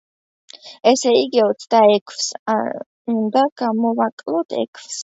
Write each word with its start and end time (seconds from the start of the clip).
ესე 0.91 1.13
იგი, 1.17 1.43
ოცდაექვსს 1.49 2.33
უნდა 3.17 3.47
გამოვაკლოთ 3.65 4.63
ექვსი. 4.65 4.95